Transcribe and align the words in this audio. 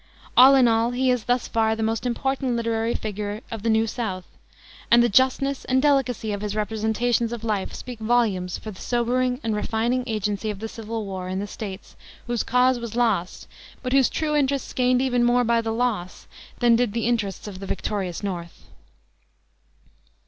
All 0.35 0.55
in 0.55 0.67
all, 0.67 0.89
he 0.89 1.11
is, 1.11 1.25
thus 1.25 1.47
far, 1.47 1.75
the 1.75 1.83
most 1.83 2.07
important 2.07 2.55
literary 2.55 2.95
figure 2.95 3.41
of 3.51 3.61
the 3.61 3.69
New 3.69 3.85
South, 3.85 4.25
and 4.89 5.03
the 5.03 5.09
justness 5.09 5.63
and 5.65 5.79
delicacy 5.79 6.33
of 6.33 6.41
his 6.41 6.55
representations 6.55 7.31
of 7.31 7.43
life 7.43 7.75
speak 7.75 7.99
volumes 7.99 8.57
for 8.57 8.71
the 8.71 8.81
sobering 8.81 9.39
and 9.43 9.55
refining 9.55 10.03
agency 10.07 10.49
of 10.49 10.57
the 10.57 10.67
civil 10.67 11.05
war 11.05 11.29
in 11.29 11.37
the 11.37 11.45
States 11.45 11.95
whose 12.25 12.41
"cause" 12.41 12.79
was 12.79 12.95
"lost," 12.95 13.47
but 13.83 13.93
whose 13.93 14.09
true 14.09 14.35
interests 14.35 14.73
gained 14.73 15.03
even 15.03 15.23
more 15.23 15.43
by 15.43 15.61
the 15.61 15.69
loss 15.71 16.25
than 16.61 16.75
did 16.75 16.93
the 16.93 17.05
interests 17.05 17.47
of 17.47 17.59
the 17.59 17.67
victorious 17.67 18.23
North. 18.23 18.63